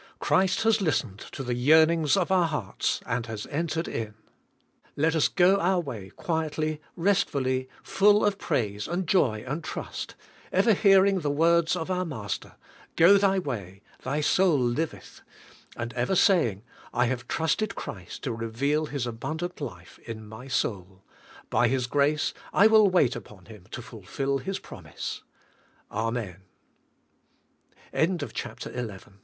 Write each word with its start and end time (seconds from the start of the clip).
Christ 0.17 0.63
has 0.63 0.81
listened 0.81 1.19
to 1.31 1.43
the 1.43 1.53
yearnings 1.53 2.17
of 2.17 2.31
our 2.31 2.47
hearts 2.47 3.01
and 3.05 3.27
has 3.27 3.45
entered 3.51 3.87
in. 3.87 4.15
Let 4.95 5.13
us 5.15 5.27
go 5.27 5.57
our 5.59 5.79
way 5.79 6.09
quietly, 6.09 6.81
restfully, 6.95 7.69
full 7.83 8.25
of 8.25 8.39
praise, 8.39 8.87
and 8.87 9.05
joy, 9.07 9.43
and 9.45 9.63
trust; 9.63 10.15
ever 10.51 10.73
hearing 10.73 11.19
the 11.19 11.29
words 11.29 11.75
of 11.75 11.91
our 11.91 12.03
Master, 12.03 12.55
"Go 12.95 13.19
thy 13.19 13.37
way, 13.37 13.83
thy 14.01 14.21
soul 14.21 14.57
liveth;'' 14.57 15.21
and 15.77 15.93
ever 15.93 16.15
saying, 16.15 16.63
"I 16.91 17.05
have 17.05 17.27
trusted 17.27 17.75
Christ 17.75 18.23
to 18.23 18.33
reveal 18.33 18.87
His 18.87 19.05
abundant 19.05 19.61
life 19.61 19.99
in 19.99 20.27
my 20.27 20.47
soul; 20.47 21.03
by 21.51 21.67
His 21.67 21.85
grace 21.87 22.33
I 22.53 22.65
will 22.65 22.89
w 22.89 23.09